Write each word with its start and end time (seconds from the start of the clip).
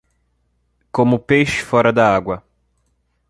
Como 0.91 1.17
um 1.17 1.19
peixe 1.19 1.61
fora 1.63 1.93
da 1.93 2.15
agua. 2.15 2.43